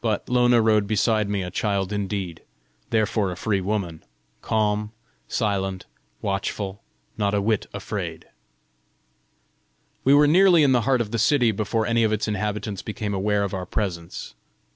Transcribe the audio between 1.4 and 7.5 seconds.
a child indeed, therefore a free woman calm, silent, watchful, not a